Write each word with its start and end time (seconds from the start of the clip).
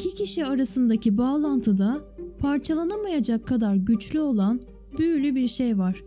İki 0.00 0.14
kişi 0.14 0.46
arasındaki 0.46 1.18
bağlantıda 1.18 2.00
parçalanamayacak 2.38 3.46
kadar 3.46 3.74
güçlü 3.74 4.20
olan 4.20 4.60
büyülü 4.98 5.34
bir 5.34 5.46
şey 5.46 5.78
var. 5.78 6.04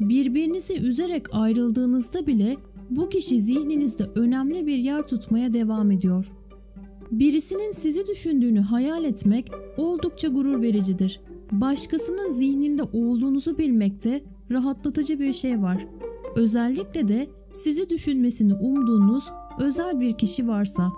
Birbirinizi 0.00 0.78
üzerek 0.78 1.34
ayrıldığınızda 1.34 2.26
bile 2.26 2.56
bu 2.90 3.08
kişi 3.08 3.42
zihninizde 3.42 4.04
önemli 4.14 4.66
bir 4.66 4.76
yer 4.76 5.06
tutmaya 5.06 5.52
devam 5.52 5.90
ediyor. 5.90 6.32
Birisinin 7.10 7.70
sizi 7.70 8.06
düşündüğünü 8.06 8.60
hayal 8.60 9.04
etmek 9.04 9.50
oldukça 9.76 10.28
gurur 10.28 10.62
vericidir. 10.62 11.20
Başkasının 11.52 12.30
zihninde 12.30 12.82
olduğunuzu 12.82 13.58
bilmekte 13.58 14.24
rahatlatıcı 14.50 15.20
bir 15.20 15.32
şey 15.32 15.62
var. 15.62 15.86
Özellikle 16.36 17.08
de 17.08 17.26
sizi 17.52 17.90
düşünmesini 17.90 18.54
umduğunuz 18.54 19.30
özel 19.60 20.00
bir 20.00 20.18
kişi 20.18 20.48
varsa. 20.48 20.92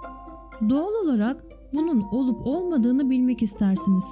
Doğal 0.68 1.04
olarak 1.04 1.49
bunun 1.74 2.02
olup 2.02 2.46
olmadığını 2.46 3.10
bilmek 3.10 3.42
istersiniz. 3.42 4.04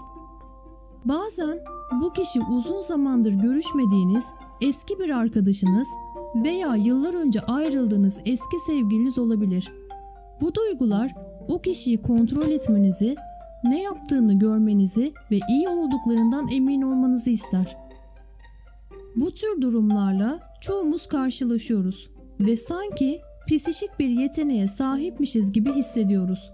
Bazen 1.04 1.58
bu 2.00 2.12
kişi 2.12 2.40
uzun 2.40 2.80
zamandır 2.80 3.32
görüşmediğiniz 3.32 4.26
eski 4.60 4.98
bir 4.98 5.10
arkadaşınız 5.10 5.88
veya 6.44 6.76
yıllar 6.76 7.14
önce 7.14 7.40
ayrıldığınız 7.40 8.20
eski 8.26 8.58
sevgiliniz 8.66 9.18
olabilir. 9.18 9.72
Bu 10.40 10.54
duygular 10.54 11.14
o 11.48 11.60
kişiyi 11.60 12.02
kontrol 12.02 12.48
etmenizi, 12.48 13.16
ne 13.64 13.82
yaptığını 13.82 14.38
görmenizi 14.38 15.12
ve 15.30 15.38
iyi 15.50 15.68
olduklarından 15.68 16.48
emin 16.52 16.82
olmanızı 16.82 17.30
ister. 17.30 17.76
Bu 19.16 19.34
tür 19.34 19.62
durumlarla 19.62 20.40
çoğumuz 20.60 21.06
karşılaşıyoruz 21.06 22.10
ve 22.40 22.56
sanki 22.56 23.20
psişik 23.48 23.98
bir 23.98 24.08
yeteneğe 24.08 24.68
sahipmişiz 24.68 25.52
gibi 25.52 25.72
hissediyoruz. 25.72 26.52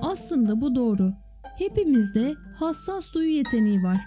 Aslında 0.00 0.60
bu 0.60 0.74
doğru. 0.74 1.12
Hepimizde 1.58 2.34
hassas 2.56 3.14
duyu 3.14 3.30
yeteneği 3.30 3.82
var. 3.82 4.00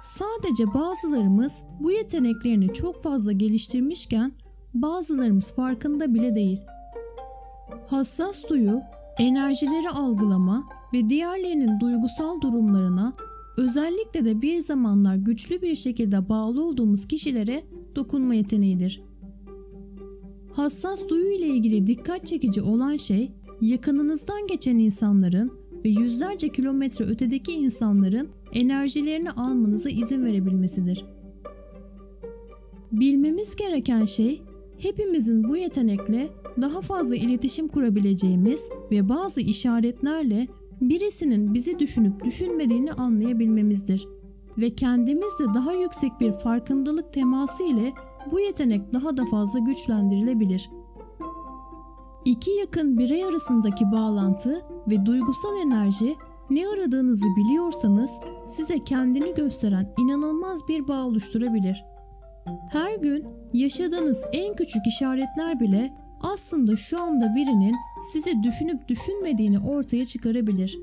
Sadece 0.00 0.74
bazılarımız 0.74 1.64
bu 1.80 1.92
yeteneklerini 1.92 2.72
çok 2.72 3.02
fazla 3.02 3.32
geliştirmişken 3.32 4.32
bazılarımız 4.74 5.54
farkında 5.54 6.14
bile 6.14 6.34
değil. 6.34 6.60
Hassas 7.86 8.48
duyu, 8.50 8.80
enerjileri 9.18 9.88
algılama 9.88 10.64
ve 10.94 11.08
diğerlerinin 11.08 11.80
duygusal 11.80 12.40
durumlarına 12.40 13.12
özellikle 13.56 14.24
de 14.24 14.42
bir 14.42 14.58
zamanlar 14.58 15.16
güçlü 15.16 15.62
bir 15.62 15.74
şekilde 15.74 16.28
bağlı 16.28 16.64
olduğumuz 16.64 17.08
kişilere 17.08 17.62
dokunma 17.96 18.34
yeteneğidir. 18.34 19.02
Hassas 20.52 21.08
duyu 21.08 21.32
ile 21.32 21.46
ilgili 21.46 21.86
dikkat 21.86 22.26
çekici 22.26 22.62
olan 22.62 22.96
şey 22.96 23.32
yakınınızdan 23.60 24.46
geçen 24.46 24.78
insanların 24.78 25.52
ve 25.84 25.88
yüzlerce 25.88 26.48
kilometre 26.48 27.04
ötedeki 27.04 27.52
insanların 27.52 28.28
enerjilerini 28.52 29.30
almanıza 29.30 29.90
izin 29.90 30.24
verebilmesidir. 30.24 31.04
Bilmemiz 32.92 33.56
gereken 33.56 34.04
şey 34.04 34.42
hepimizin 34.78 35.48
bu 35.48 35.56
yetenekle 35.56 36.28
daha 36.60 36.80
fazla 36.80 37.16
iletişim 37.16 37.68
kurabileceğimiz 37.68 38.70
ve 38.90 39.08
bazı 39.08 39.40
işaretlerle 39.40 40.48
birisinin 40.80 41.54
bizi 41.54 41.78
düşünüp 41.78 42.24
düşünmediğini 42.24 42.92
anlayabilmemizdir 42.92 44.08
ve 44.58 44.70
kendimizle 44.70 45.44
daha 45.54 45.72
yüksek 45.72 46.12
bir 46.20 46.32
farkındalık 46.32 47.12
teması 47.12 47.62
ile 47.62 47.92
bu 48.30 48.40
yetenek 48.40 48.92
daha 48.92 49.16
da 49.16 49.24
fazla 49.26 49.58
güçlendirilebilir. 49.58 50.70
İki 52.24 52.50
yakın 52.50 52.98
birey 52.98 53.24
arasındaki 53.24 53.92
bağlantı 53.92 54.62
ve 54.90 55.06
duygusal 55.06 55.56
enerji 55.66 56.16
ne 56.50 56.68
aradığınızı 56.68 57.26
biliyorsanız 57.36 58.10
size 58.46 58.78
kendini 58.78 59.34
gösteren 59.34 59.94
inanılmaz 59.98 60.68
bir 60.68 60.88
bağ 60.88 61.04
oluşturabilir. 61.04 61.84
Her 62.72 62.96
gün 62.96 63.26
yaşadığınız 63.52 64.24
en 64.32 64.56
küçük 64.56 64.86
işaretler 64.86 65.60
bile 65.60 65.94
aslında 66.22 66.76
şu 66.76 67.02
anda 67.02 67.34
birinin 67.34 67.74
sizi 68.12 68.42
düşünüp 68.42 68.88
düşünmediğini 68.88 69.58
ortaya 69.58 70.04
çıkarabilir. 70.04 70.78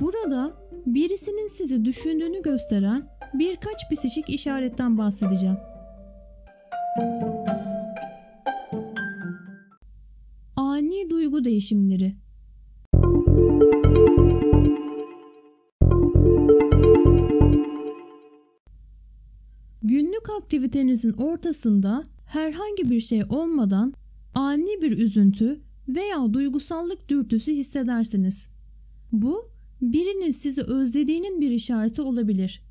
Burada 0.00 0.50
birisinin 0.86 1.46
sizi 1.46 1.84
düşündüğünü 1.84 2.42
gösteren 2.42 3.02
birkaç 3.34 3.90
psikik 3.92 4.30
işaretten 4.30 4.98
bahsedeceğim. 4.98 5.56
Ani 7.00 7.39
duygu 11.40 11.44
değişimleri 11.44 12.16
Günlük 19.82 20.30
aktivitenizin 20.38 21.12
ortasında 21.12 22.04
herhangi 22.26 22.90
bir 22.90 23.00
şey 23.00 23.22
olmadan 23.28 23.94
ani 24.34 24.82
bir 24.82 24.98
üzüntü 24.98 25.60
veya 25.88 26.34
duygusallık 26.34 27.08
dürtüsü 27.08 27.52
hissedersiniz. 27.52 28.48
Bu 29.12 29.50
birinin 29.82 30.30
sizi 30.30 30.62
özlediğinin 30.62 31.40
bir 31.40 31.50
işareti 31.50 32.02
olabilir. 32.02 32.62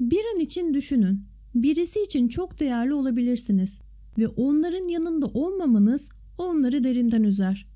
Bir 0.00 0.22
an 0.34 0.40
için 0.40 0.74
düşünün. 0.74 1.24
Birisi 1.54 2.02
için 2.02 2.28
çok 2.28 2.60
değerli 2.60 2.94
olabilirsiniz 2.94 3.80
ve 4.18 4.28
onların 4.28 4.88
yanında 4.88 5.26
olmamanız 5.26 6.10
onları 6.38 6.84
derinden 6.84 7.22
üzer. 7.22 7.66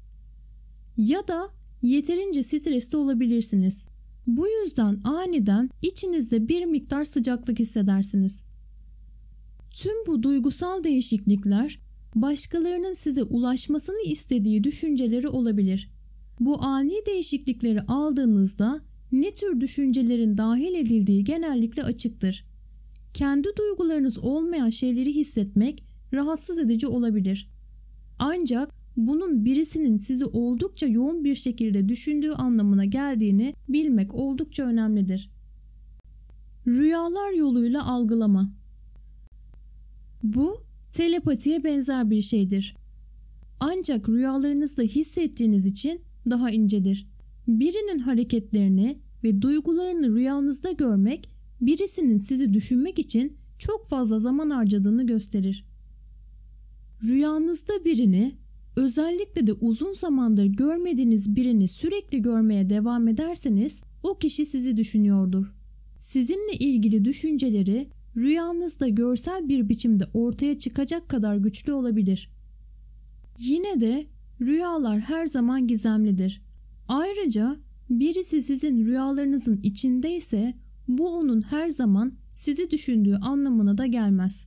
Ya 0.96 1.28
da 1.28 1.48
yeterince 1.82 2.42
stresli 2.42 2.96
olabilirsiniz. 2.96 3.86
Bu 4.26 4.48
yüzden 4.48 5.00
aniden 5.04 5.70
içinizde 5.82 6.48
bir 6.48 6.64
miktar 6.64 7.04
sıcaklık 7.04 7.58
hissedersiniz. 7.58 8.44
Tüm 9.70 10.06
bu 10.06 10.22
duygusal 10.22 10.84
değişiklikler 10.84 11.80
başkalarının 12.14 12.92
size 12.92 13.22
ulaşmasını 13.22 14.02
istediği 14.06 14.64
düşünceleri 14.64 15.28
olabilir. 15.28 15.90
Bu 16.40 16.62
ani 16.64 16.94
değişiklikleri 17.06 17.82
aldığınızda 17.82 18.80
ne 19.12 19.30
tür 19.30 19.60
düşüncelerin 19.60 20.36
dahil 20.36 20.74
edildiği 20.74 21.24
genellikle 21.24 21.82
açıktır. 21.82 22.44
Kendi 23.14 23.48
duygularınız 23.58 24.18
olmayan 24.18 24.70
şeyleri 24.70 25.14
hissetmek 25.14 25.84
rahatsız 26.12 26.58
edici 26.58 26.86
olabilir. 26.86 27.51
Ancak 28.18 28.74
bunun 28.96 29.44
birisinin 29.44 29.96
sizi 29.96 30.24
oldukça 30.24 30.86
yoğun 30.86 31.24
bir 31.24 31.34
şekilde 31.34 31.88
düşündüğü 31.88 32.30
anlamına 32.30 32.84
geldiğini 32.84 33.54
bilmek 33.68 34.14
oldukça 34.14 34.64
önemlidir. 34.64 35.30
Rüyalar 36.66 37.32
yoluyla 37.32 37.86
algılama 37.86 38.52
Bu 40.22 40.64
telepatiye 40.92 41.64
benzer 41.64 42.10
bir 42.10 42.20
şeydir. 42.20 42.76
Ancak 43.60 44.08
rüyalarınızda 44.08 44.82
hissettiğiniz 44.82 45.66
için 45.66 46.00
daha 46.30 46.50
incedir. 46.50 47.08
Birinin 47.48 47.98
hareketlerini 47.98 48.98
ve 49.24 49.42
duygularını 49.42 50.14
rüyanızda 50.14 50.72
görmek 50.72 51.28
birisinin 51.60 52.16
sizi 52.16 52.54
düşünmek 52.54 52.98
için 52.98 53.36
çok 53.58 53.86
fazla 53.86 54.18
zaman 54.18 54.50
harcadığını 54.50 55.06
gösterir. 55.06 55.64
Rüyanızda 57.04 57.84
birini, 57.84 58.32
özellikle 58.76 59.46
de 59.46 59.52
uzun 59.52 59.94
zamandır 59.94 60.44
görmediğiniz 60.44 61.36
birini 61.36 61.68
sürekli 61.68 62.22
görmeye 62.22 62.70
devam 62.70 63.08
ederseniz 63.08 63.82
o 64.02 64.18
kişi 64.18 64.44
sizi 64.44 64.76
düşünüyordur. 64.76 65.54
Sizinle 65.98 66.52
ilgili 66.52 67.04
düşünceleri 67.04 67.88
rüyanızda 68.16 68.88
görsel 68.88 69.48
bir 69.48 69.68
biçimde 69.68 70.04
ortaya 70.14 70.58
çıkacak 70.58 71.08
kadar 71.08 71.36
güçlü 71.36 71.72
olabilir. 71.72 72.30
Yine 73.38 73.80
de 73.80 74.06
rüyalar 74.40 75.00
her 75.00 75.26
zaman 75.26 75.66
gizemlidir. 75.66 76.42
Ayrıca 76.88 77.56
birisi 77.90 78.42
sizin 78.42 78.86
rüyalarınızın 78.86 79.60
içindeyse 79.62 80.54
bu 80.88 81.16
onun 81.16 81.42
her 81.42 81.70
zaman 81.70 82.12
sizi 82.36 82.70
düşündüğü 82.70 83.14
anlamına 83.14 83.78
da 83.78 83.86
gelmez. 83.86 84.46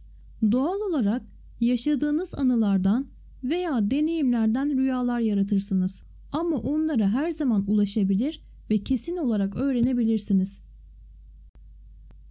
Doğal 0.51 0.79
olarak 0.89 1.34
yaşadığınız 1.59 2.35
anılardan 2.35 3.07
veya 3.43 3.91
deneyimlerden 3.91 4.77
rüyalar 4.77 5.19
yaratırsınız. 5.19 6.03
Ama 6.31 6.57
onlara 6.57 7.09
her 7.09 7.31
zaman 7.31 7.63
ulaşabilir 7.67 8.41
ve 8.69 8.77
kesin 8.77 9.17
olarak 9.17 9.55
öğrenebilirsiniz. 9.55 10.61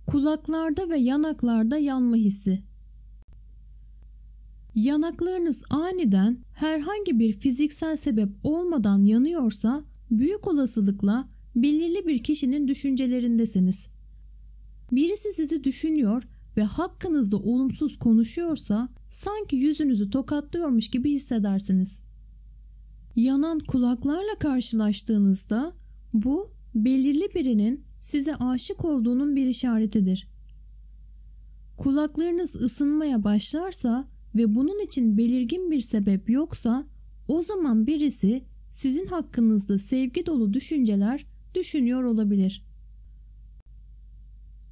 Kulaklarda 0.06 0.90
ve 0.90 0.96
yanaklarda 0.96 1.78
yanma 1.78 2.16
hissi. 2.16 2.62
Yanaklarınız 4.74 5.64
aniden 5.70 6.38
herhangi 6.52 7.18
bir 7.18 7.32
fiziksel 7.32 7.96
sebep 7.96 8.28
olmadan 8.42 9.04
yanıyorsa 9.04 9.84
büyük 10.10 10.48
olasılıkla 10.48 11.28
belirli 11.56 12.06
bir 12.06 12.22
kişinin 12.22 12.68
düşüncelerindesiniz. 12.68 13.88
Birisi 14.92 15.32
sizi 15.32 15.64
düşünüyor 15.64 16.22
ve 16.56 16.62
hakkınızda 16.62 17.36
olumsuz 17.36 17.98
konuşuyorsa 17.98 18.88
sanki 19.14 19.56
yüzünüzü 19.56 20.10
tokatlıyormuş 20.10 20.88
gibi 20.88 21.10
hissedersiniz. 21.10 22.00
Yanan 23.16 23.58
kulaklarla 23.58 24.38
karşılaştığınızda 24.38 25.72
bu 26.12 26.50
belirli 26.74 27.28
birinin 27.34 27.84
size 28.00 28.36
aşık 28.36 28.84
olduğunun 28.84 29.36
bir 29.36 29.46
işaretidir. 29.46 30.28
Kulaklarınız 31.76 32.56
ısınmaya 32.56 33.24
başlarsa 33.24 34.08
ve 34.34 34.54
bunun 34.54 34.84
için 34.84 35.18
belirgin 35.18 35.70
bir 35.70 35.80
sebep 35.80 36.30
yoksa 36.30 36.86
o 37.28 37.42
zaman 37.42 37.86
birisi 37.86 38.44
sizin 38.70 39.06
hakkınızda 39.06 39.78
sevgi 39.78 40.26
dolu 40.26 40.54
düşünceler 40.54 41.26
düşünüyor 41.54 42.04
olabilir. 42.04 42.64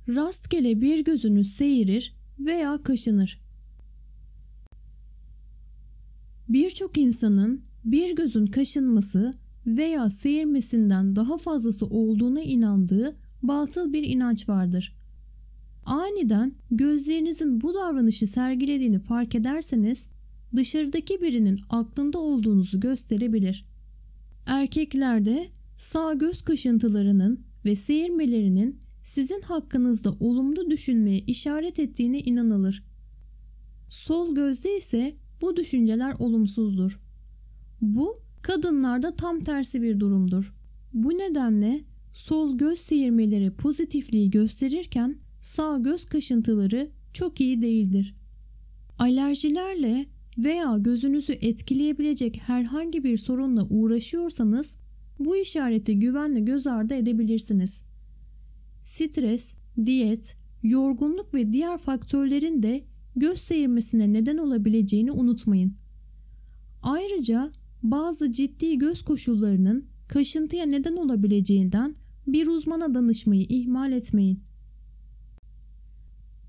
Rastgele 0.09 0.81
bir 0.81 1.05
gözünüz 1.05 1.53
seyirir 1.53 2.17
veya 2.39 2.83
kaşınır. 2.83 3.42
Birçok 6.53 6.99
insanın 6.99 7.65
bir 7.85 8.17
gözün 8.17 8.47
kaşınması 8.47 9.35
veya 9.67 10.11
seyirmesinden 10.11 11.17
daha 11.17 11.39
fazlası 11.39 11.87
olduğuna 11.87 12.43
inandığı 12.43 13.17
batıl 13.43 13.93
bir 13.93 14.03
inanç 14.03 14.49
vardır. 14.49 14.97
Aniden 15.87 16.55
gözlerinizin 16.71 17.61
bu 17.61 17.75
davranışı 17.75 18.27
sergilediğini 18.27 18.99
fark 18.99 19.35
ederseniz 19.35 20.09
dışarıdaki 20.57 21.21
birinin 21.21 21.61
aklında 21.71 22.19
olduğunuzu 22.19 22.81
gösterebilir. 22.81 23.67
Erkeklerde 24.47 25.47
sağ 25.77 26.15
göz 26.15 26.43
kaşıntılarının 26.43 27.41
ve 27.65 27.77
seyirmelerinin 27.77 28.81
sizin 29.03 29.41
hakkınızda 29.41 30.13
olumlu 30.21 30.71
düşünmeye 30.71 31.19
işaret 31.19 31.79
ettiğine 31.79 32.21
inanılır. 32.21 32.85
Sol 33.89 34.35
gözde 34.35 34.77
ise 34.77 35.15
bu 35.43 35.57
düşünceler 35.57 36.15
olumsuzdur. 36.19 37.01
Bu 37.81 38.15
kadınlarda 38.43 39.17
tam 39.17 39.41
tersi 39.41 39.83
bir 39.83 40.01
durumdur. 40.01 40.55
Bu 40.93 41.09
nedenle 41.11 41.81
sol 42.13 42.59
göz 42.59 42.79
seyirmeleri 42.79 43.51
pozitifliği 43.51 44.31
gösterirken 44.31 45.19
sağ 45.41 45.79
göz 45.79 46.05
kaşıntıları 46.05 46.91
çok 47.13 47.41
iyi 47.41 47.63
değildir. 47.63 48.15
Alerjilerle 48.99 50.07
veya 50.39 50.79
gözünüzü 50.79 51.33
etkileyebilecek 51.33 52.41
herhangi 52.47 53.05
bir 53.05 53.17
sorunla 53.17 53.67
uğraşıyorsanız 53.71 54.79
bu 55.19 55.37
işareti 55.37 55.99
güvenle 55.99 56.41
göz 56.41 56.67
ardı 56.67 56.95
edebilirsiniz. 56.95 57.83
Stres, 58.83 59.55
diyet, 59.87 60.37
yorgunluk 60.63 61.35
ve 61.35 61.53
diğer 61.53 61.79
faktörlerin 61.79 62.63
de 62.63 62.85
göz 63.17 63.39
seyirmesine 63.39 64.13
neden 64.13 64.37
olabileceğini 64.37 65.13
unutmayın. 65.13 65.75
Ayrıca 66.83 67.51
bazı 67.83 68.33
ciddi 68.33 68.79
göz 68.79 69.03
koşullarının 69.03 69.85
kaşıntıya 70.09 70.67
neden 70.67 70.97
olabileceğinden 70.97 71.95
bir 72.27 72.47
uzmana 72.47 72.95
danışmayı 72.95 73.47
ihmal 73.49 73.93
etmeyin. 73.93 74.41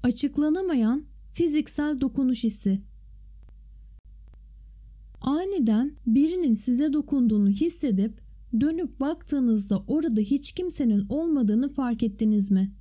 Açıklanamayan 0.03 1.03
fiziksel 1.31 2.01
dokunuş 2.01 2.43
hissi 2.43 2.81
Aniden 5.21 5.95
birinin 6.07 6.53
size 6.53 6.93
dokunduğunu 6.93 7.49
hissedip 7.49 8.21
dönüp 8.59 8.99
baktığınızda 8.99 9.83
orada 9.87 10.21
hiç 10.21 10.51
kimsenin 10.51 11.05
olmadığını 11.09 11.69
fark 11.69 12.03
ettiniz 12.03 12.51
mi? 12.51 12.71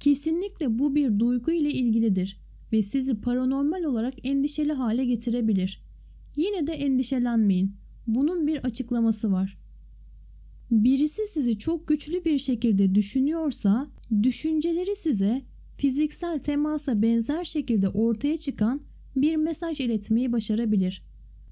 Kesinlikle 0.00 0.78
bu 0.78 0.94
bir 0.94 1.18
duygu 1.18 1.50
ile 1.50 1.70
ilgilidir 1.70 2.43
ve 2.72 2.82
sizi 2.82 3.20
paranormal 3.20 3.82
olarak 3.82 4.14
endişeli 4.26 4.72
hale 4.72 5.04
getirebilir. 5.04 5.82
Yine 6.36 6.66
de 6.66 6.72
endişelenmeyin. 6.72 7.76
Bunun 8.06 8.46
bir 8.46 8.58
açıklaması 8.58 9.32
var. 9.32 9.58
Birisi 10.70 11.26
sizi 11.26 11.58
çok 11.58 11.88
güçlü 11.88 12.24
bir 12.24 12.38
şekilde 12.38 12.94
düşünüyorsa, 12.94 13.90
düşünceleri 14.22 14.96
size 14.96 15.42
fiziksel 15.76 16.38
temasa 16.38 17.02
benzer 17.02 17.44
şekilde 17.44 17.88
ortaya 17.88 18.36
çıkan 18.36 18.80
bir 19.16 19.36
mesaj 19.36 19.80
iletmeyi 19.80 20.32
başarabilir. 20.32 21.02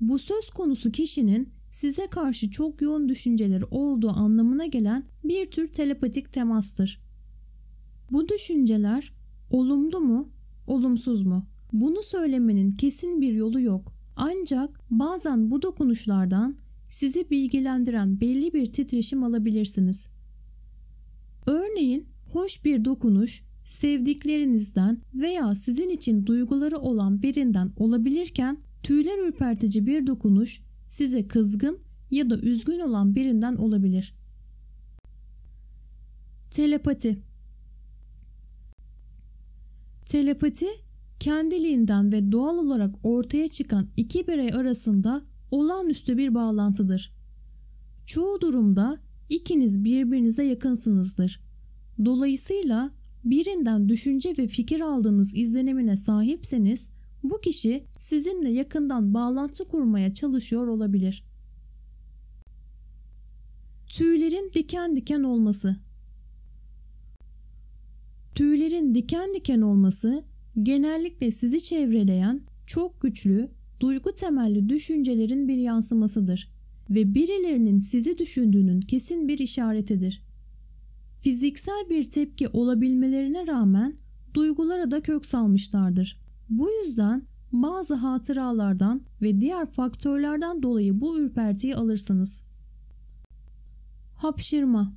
Bu 0.00 0.18
söz 0.18 0.50
konusu 0.50 0.92
kişinin 0.92 1.48
size 1.70 2.06
karşı 2.06 2.50
çok 2.50 2.82
yoğun 2.82 3.08
düşünceleri 3.08 3.64
olduğu 3.64 4.10
anlamına 4.10 4.66
gelen 4.66 5.04
bir 5.24 5.50
tür 5.50 5.68
telepatik 5.68 6.32
temastır. 6.32 7.02
Bu 8.10 8.28
düşünceler 8.28 9.12
olumlu 9.50 10.00
mu, 10.00 10.28
olumsuz 10.72 11.22
mu? 11.22 11.46
Bunu 11.72 12.02
söylemenin 12.02 12.70
kesin 12.70 13.20
bir 13.20 13.32
yolu 13.32 13.60
yok. 13.60 13.92
Ancak 14.16 14.80
bazen 14.90 15.50
bu 15.50 15.62
dokunuşlardan 15.62 16.56
sizi 16.88 17.30
bilgilendiren 17.30 18.20
belli 18.20 18.52
bir 18.52 18.66
titreşim 18.66 19.24
alabilirsiniz. 19.24 20.08
Örneğin 21.46 22.06
hoş 22.32 22.64
bir 22.64 22.84
dokunuş 22.84 23.44
sevdiklerinizden 23.64 25.00
veya 25.14 25.54
sizin 25.54 25.88
için 25.88 26.26
duyguları 26.26 26.76
olan 26.76 27.22
birinden 27.22 27.72
olabilirken 27.76 28.58
tüyler 28.82 29.28
ürpertici 29.28 29.86
bir 29.86 30.06
dokunuş 30.06 30.62
size 30.88 31.28
kızgın 31.28 31.78
ya 32.10 32.30
da 32.30 32.38
üzgün 32.38 32.80
olan 32.80 33.14
birinden 33.14 33.54
olabilir. 33.54 34.14
Telepati 36.50 37.18
Telepati 40.12 40.66
kendiliğinden 41.20 42.12
ve 42.12 42.32
doğal 42.32 42.58
olarak 42.58 42.94
ortaya 43.02 43.48
çıkan 43.48 43.88
iki 43.96 44.26
birey 44.26 44.54
arasında 44.54 45.22
olağanüstü 45.50 46.16
bir 46.16 46.34
bağlantıdır. 46.34 47.12
Çoğu 48.06 48.40
durumda 48.40 48.98
ikiniz 49.28 49.84
birbirinize 49.84 50.44
yakınsınızdır. 50.44 51.40
Dolayısıyla 52.04 52.90
birinden 53.24 53.88
düşünce 53.88 54.34
ve 54.38 54.46
fikir 54.46 54.80
aldığınız 54.80 55.36
izlenimine 55.36 55.96
sahipseniz 55.96 56.90
bu 57.22 57.40
kişi 57.40 57.84
sizinle 57.98 58.50
yakından 58.50 59.14
bağlantı 59.14 59.68
kurmaya 59.68 60.14
çalışıyor 60.14 60.66
olabilir. 60.66 61.24
Tüylerin 63.86 64.50
diken 64.54 64.96
diken 64.96 65.22
olması 65.22 65.76
Tüylerin 68.34 68.94
diken 68.94 69.34
diken 69.34 69.60
olması 69.60 70.24
genellikle 70.62 71.30
sizi 71.30 71.62
çevreleyen 71.62 72.40
çok 72.66 73.00
güçlü, 73.00 73.50
duygu 73.80 74.14
temelli 74.14 74.68
düşüncelerin 74.68 75.48
bir 75.48 75.56
yansımasıdır 75.56 76.52
ve 76.90 77.14
birilerinin 77.14 77.78
sizi 77.78 78.18
düşündüğünün 78.18 78.80
kesin 78.80 79.28
bir 79.28 79.38
işaretidir. 79.38 80.22
Fiziksel 81.20 81.84
bir 81.90 82.10
tepki 82.10 82.48
olabilmelerine 82.48 83.46
rağmen 83.46 83.96
duygulara 84.34 84.90
da 84.90 85.02
kök 85.02 85.26
salmışlardır. 85.26 86.20
Bu 86.48 86.70
yüzden 86.70 87.22
bazı 87.52 87.94
hatıralardan 87.94 89.02
ve 89.22 89.40
diğer 89.40 89.70
faktörlerden 89.70 90.62
dolayı 90.62 91.00
bu 91.00 91.18
ürpertiyi 91.18 91.76
alırsınız. 91.76 92.44
Hapşırma 94.14 94.94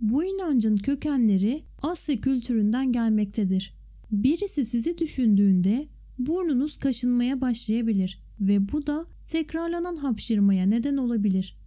Bu 0.00 0.24
inancın 0.24 0.76
kökenleri 0.76 1.62
Asya 1.82 2.20
kültüründen 2.20 2.92
gelmektedir. 2.92 3.74
Birisi 4.10 4.64
sizi 4.64 4.98
düşündüğünde 4.98 5.88
burnunuz 6.18 6.76
kaşınmaya 6.76 7.40
başlayabilir 7.40 8.22
ve 8.40 8.72
bu 8.72 8.86
da 8.86 9.06
tekrarlanan 9.26 9.96
hapşırmaya 9.96 10.66
neden 10.66 10.96
olabilir. 10.96 11.58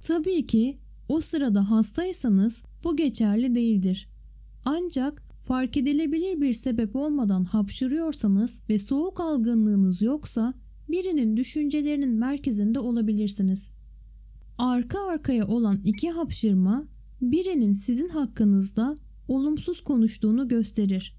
Tabii 0.00 0.46
ki 0.46 0.78
o 1.08 1.20
sırada 1.20 1.70
hastaysanız 1.70 2.64
bu 2.84 2.96
geçerli 2.96 3.54
değildir. 3.54 4.08
Ancak 4.64 5.22
fark 5.42 5.76
edilebilir 5.76 6.40
bir 6.40 6.52
sebep 6.52 6.96
olmadan 6.96 7.44
hapşırıyorsanız 7.44 8.62
ve 8.68 8.78
soğuk 8.78 9.20
algınlığınız 9.20 10.02
yoksa 10.02 10.54
birinin 10.88 11.36
düşüncelerinin 11.36 12.12
merkezinde 12.14 12.78
olabilirsiniz. 12.78 13.70
Arka 14.58 14.98
arkaya 15.08 15.46
olan 15.46 15.80
iki 15.84 16.10
hapşırma 16.10 16.84
birinin 17.22 17.72
sizin 17.72 18.08
hakkınızda 18.08 18.96
olumsuz 19.28 19.80
konuştuğunu 19.80 20.48
gösterir. 20.48 21.16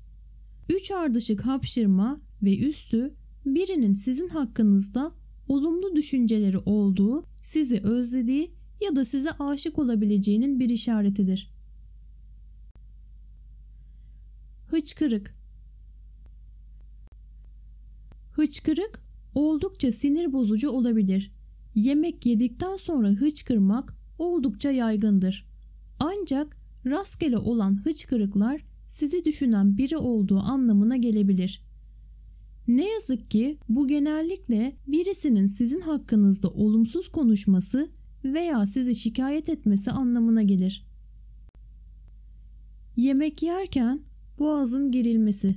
Üç 0.70 0.92
ardışık 0.92 1.46
hapşırma 1.46 2.22
ve 2.44 2.58
üstü 2.58 3.14
birinin 3.46 3.94
sizin 3.94 4.28
hakkınızda 4.28 5.12
olumlu 5.48 5.96
düşünceleri 5.96 6.58
olduğu, 6.58 7.26
sizi 7.42 7.80
özlediği 7.84 8.52
ya 8.82 8.96
da 8.96 9.06
size 9.06 9.32
aşık 9.32 9.80
olabileceğinin 9.80 10.60
bir 10.60 10.70
işaretidir. 10.70 11.54
Hıçkırık 14.68 15.36
Hıçkırık 18.32 19.00
oldukça 19.36 19.92
sinir 19.92 20.34
bozucu 20.34 20.70
olabilir. 20.70 21.32
Yemek 21.76 22.26
yedikten 22.26 22.76
sonra 22.76 23.10
hıçkırmak 23.10 23.96
oldukça 24.18 24.72
yaygındır. 24.72 25.53
Ancak 26.04 26.58
rastgele 26.86 27.38
olan 27.38 27.86
hıçkırıklar 27.86 28.62
sizi 28.88 29.26
düşünen 29.26 29.78
biri 29.78 29.98
olduğu 29.98 30.40
anlamına 30.40 30.98
gelebilir. 30.98 31.64
Ne 32.68 32.90
yazık 32.92 33.32
ki 33.32 33.58
bu 33.70 33.88
genellikle 33.88 34.78
birisinin 34.88 35.48
sizin 35.48 35.82
hakkınızda 35.82 36.50
olumsuz 36.50 37.08
konuşması 37.08 37.90
veya 38.24 38.66
sizi 38.66 38.96
şikayet 38.96 39.50
etmesi 39.50 39.92
anlamına 39.92 40.42
gelir. 40.42 40.86
Yemek 42.96 43.44
yerken 43.44 44.02
boğazın 44.40 44.92
gerilmesi. 44.92 45.56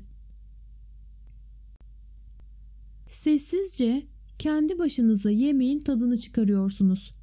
Sessizce 3.06 4.06
kendi 4.38 4.78
başınıza 4.78 5.30
yemeğin 5.30 5.80
tadını 5.80 6.16
çıkarıyorsunuz. 6.16 7.14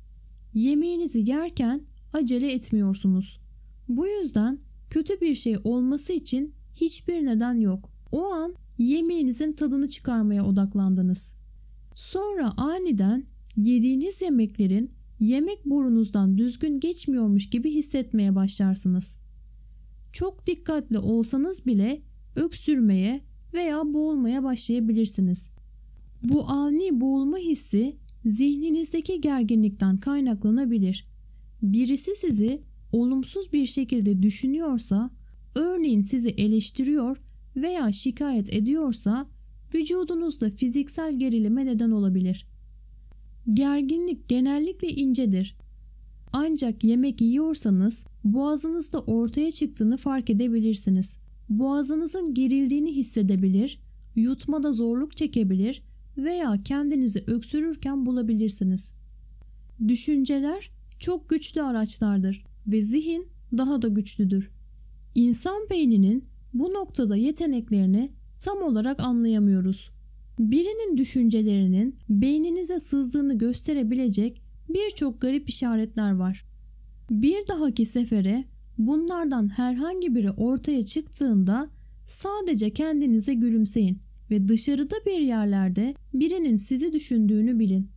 Yemeğinizi 0.54 1.30
yerken 1.32 1.93
acele 2.14 2.52
etmiyorsunuz. 2.52 3.40
Bu 3.88 4.08
yüzden 4.08 4.60
kötü 4.90 5.22
bir 5.22 5.36
şey 5.36 5.58
olması 5.64 6.14
için 6.14 6.54
hiçbir 6.76 7.26
neden 7.26 7.60
yok. 7.60 7.90
O 8.12 8.26
an 8.26 8.56
yemeğinizin 8.78 9.54
tadını 9.54 9.88
çıkarmaya 9.88 10.46
odaklandınız. 10.46 11.36
Sonra 11.96 12.54
aniden 12.58 13.26
yediğiniz 13.56 14.22
yemeklerin 14.22 14.92
yemek 15.20 15.66
borunuzdan 15.66 16.38
düzgün 16.38 16.80
geçmiyormuş 16.80 17.50
gibi 17.50 17.72
hissetmeye 17.72 18.36
başlarsınız. 18.36 19.18
Çok 20.12 20.48
dikkatli 20.48 20.98
olsanız 20.98 21.66
bile 21.66 22.02
öksürmeye 22.36 23.22
veya 23.54 23.94
boğulmaya 23.94 24.44
başlayabilirsiniz. 24.44 25.52
Bu 26.24 26.50
ani 26.50 27.02
boğulma 27.02 27.38
hissi 27.38 27.98
zihninizdeki 28.26 29.22
gerginlikten 29.22 29.98
kaynaklanabilir. 29.98 31.13
Birisi 31.64 32.16
sizi 32.16 32.62
olumsuz 32.92 33.54
bir 33.54 33.66
şekilde 33.66 34.24
düşünüyorsa, 34.24 35.12
örneğin 35.56 36.02
sizi 36.02 36.30
eleştiriyor 36.30 37.18
veya 37.56 37.92
şikayet 37.92 38.54
ediyorsa 38.54 39.28
vücudunuzda 39.76 40.50
fiziksel 40.50 41.20
gerilime 41.20 41.66
neden 41.66 41.92
olabilir. 41.92 42.48
Gerginlik 43.50 44.30
genellikle 44.30 44.88
incedir. 44.88 45.58
Ancak 46.34 46.84
yemek 46.84 47.22
yiyorsanız 47.22 48.06
boğazınızda 48.24 49.00
ortaya 49.00 49.52
çıktığını 49.52 49.98
fark 49.98 50.30
edebilirsiniz. 50.30 51.20
Boğazınızın 51.50 52.34
gerildiğini 52.34 52.96
hissedebilir, 52.96 53.80
yutmada 54.16 54.74
zorluk 54.74 55.18
çekebilir 55.18 55.84
veya 56.18 56.58
kendinizi 56.66 57.24
öksürürken 57.28 58.06
bulabilirsiniz. 58.06 58.94
Düşünceler 59.88 60.73
çok 61.04 61.30
güçlü 61.30 61.62
araçlardır 61.62 62.46
ve 62.68 62.82
zihin 62.82 63.28
daha 63.58 63.82
da 63.82 63.88
güçlüdür. 63.88 64.52
İnsan 65.16 65.68
beyninin 65.70 66.26
bu 66.54 66.74
noktada 66.74 67.16
yeteneklerini 67.16 68.12
tam 68.40 68.58
olarak 68.58 69.00
anlayamıyoruz. 69.00 69.92
Birinin 70.40 70.98
düşüncelerinin 70.98 71.96
beyninize 72.10 72.80
sızdığını 72.80 73.38
gösterebilecek 73.38 74.42
birçok 74.70 75.22
garip 75.22 75.50
işaretler 75.50 76.12
var. 76.12 76.46
Bir 77.10 77.48
dahaki 77.48 77.86
sefere 77.86 78.46
bunlardan 78.78 79.50
herhangi 79.58 80.16
biri 80.16 80.32
ortaya 80.32 80.84
çıktığında 80.84 81.70
sadece 82.06 82.70
kendinize 82.70 83.34
gülümseyin 83.34 84.02
ve 84.32 84.48
dışarıda 84.48 84.96
bir 85.06 85.20
yerlerde 85.20 85.96
birinin 86.14 86.58
sizi 86.58 86.94
düşündüğünü 86.94 87.60
bilin. 87.60 87.93